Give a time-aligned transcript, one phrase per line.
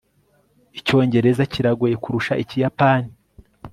[0.79, 3.11] icyongereza kiragoye kurusha ikiyapani